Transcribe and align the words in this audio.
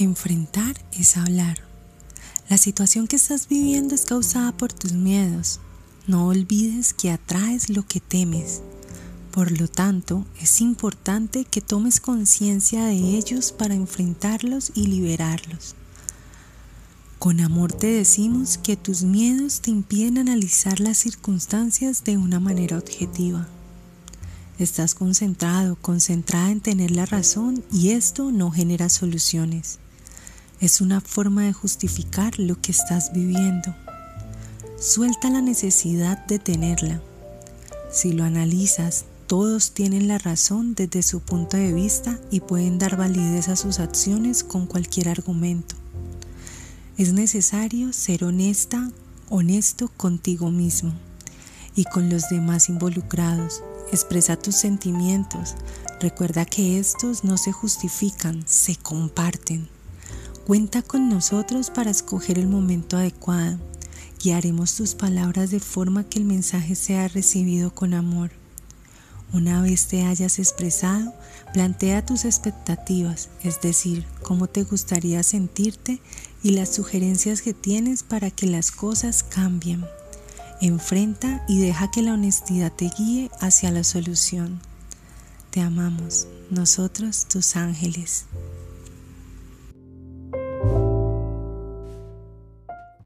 Enfrentar 0.00 0.82
es 0.92 1.18
hablar. 1.18 1.58
La 2.48 2.56
situación 2.56 3.06
que 3.06 3.16
estás 3.16 3.48
viviendo 3.48 3.94
es 3.94 4.06
causada 4.06 4.50
por 4.50 4.72
tus 4.72 4.92
miedos. 4.92 5.60
No 6.06 6.28
olvides 6.28 6.94
que 6.94 7.10
atraes 7.10 7.68
lo 7.68 7.86
que 7.86 8.00
temes. 8.00 8.62
Por 9.30 9.60
lo 9.60 9.68
tanto, 9.68 10.24
es 10.40 10.62
importante 10.62 11.44
que 11.44 11.60
tomes 11.60 12.00
conciencia 12.00 12.86
de 12.86 12.94
ellos 12.94 13.52
para 13.52 13.74
enfrentarlos 13.74 14.72
y 14.74 14.86
liberarlos. 14.86 15.74
Con 17.18 17.40
amor 17.40 17.70
te 17.70 17.88
decimos 17.88 18.56
que 18.56 18.78
tus 18.78 19.02
miedos 19.02 19.60
te 19.60 19.70
impiden 19.70 20.16
analizar 20.16 20.80
las 20.80 20.96
circunstancias 20.96 22.04
de 22.04 22.16
una 22.16 22.40
manera 22.40 22.78
objetiva. 22.78 23.46
Estás 24.58 24.94
concentrado, 24.94 25.76
concentrada 25.76 26.50
en 26.50 26.62
tener 26.62 26.90
la 26.90 27.04
razón 27.04 27.62
y 27.70 27.90
esto 27.90 28.32
no 28.32 28.50
genera 28.50 28.88
soluciones. 28.88 29.79
Es 30.60 30.82
una 30.82 31.00
forma 31.00 31.44
de 31.44 31.54
justificar 31.54 32.38
lo 32.38 32.60
que 32.60 32.70
estás 32.70 33.14
viviendo. 33.14 33.74
Suelta 34.78 35.30
la 35.30 35.40
necesidad 35.40 36.26
de 36.26 36.38
tenerla. 36.38 37.00
Si 37.90 38.12
lo 38.12 38.24
analizas, 38.24 39.06
todos 39.26 39.72
tienen 39.72 40.06
la 40.06 40.18
razón 40.18 40.74
desde 40.74 41.02
su 41.02 41.20
punto 41.20 41.56
de 41.56 41.72
vista 41.72 42.18
y 42.30 42.40
pueden 42.40 42.78
dar 42.78 42.98
validez 42.98 43.48
a 43.48 43.56
sus 43.56 43.80
acciones 43.80 44.44
con 44.44 44.66
cualquier 44.66 45.08
argumento. 45.08 45.76
Es 46.98 47.14
necesario 47.14 47.94
ser 47.94 48.24
honesta, 48.24 48.90
honesto 49.30 49.88
contigo 49.96 50.50
mismo 50.50 50.92
y 51.74 51.84
con 51.84 52.10
los 52.10 52.28
demás 52.28 52.68
involucrados. 52.68 53.62
Expresa 53.92 54.36
tus 54.36 54.56
sentimientos. 54.56 55.54
Recuerda 56.00 56.44
que 56.44 56.78
estos 56.78 57.24
no 57.24 57.38
se 57.38 57.50
justifican, 57.50 58.44
se 58.46 58.76
comparten. 58.76 59.79
Cuenta 60.46 60.82
con 60.82 61.08
nosotros 61.08 61.70
para 61.70 61.90
escoger 61.90 62.38
el 62.38 62.48
momento 62.48 62.96
adecuado. 62.96 63.58
Guiaremos 64.22 64.74
tus 64.74 64.94
palabras 64.94 65.50
de 65.50 65.60
forma 65.60 66.04
que 66.04 66.18
el 66.18 66.24
mensaje 66.24 66.74
sea 66.74 67.08
recibido 67.08 67.74
con 67.74 67.94
amor. 67.94 68.30
Una 69.32 69.62
vez 69.62 69.86
te 69.86 70.02
hayas 70.02 70.38
expresado, 70.38 71.14
plantea 71.52 72.04
tus 72.04 72.24
expectativas, 72.24 73.28
es 73.44 73.60
decir, 73.60 74.04
cómo 74.22 74.48
te 74.48 74.64
gustaría 74.64 75.22
sentirte 75.22 76.00
y 76.42 76.50
las 76.50 76.74
sugerencias 76.74 77.42
que 77.42 77.54
tienes 77.54 78.02
para 78.02 78.30
que 78.30 78.46
las 78.46 78.72
cosas 78.72 79.22
cambien. 79.22 79.84
Enfrenta 80.60 81.44
y 81.48 81.60
deja 81.60 81.90
que 81.90 82.02
la 82.02 82.14
honestidad 82.14 82.72
te 82.72 82.90
guíe 82.98 83.30
hacia 83.40 83.70
la 83.70 83.84
solución. 83.84 84.60
Te 85.50 85.60
amamos, 85.60 86.26
nosotros 86.50 87.26
tus 87.26 87.56
ángeles. 87.56 88.24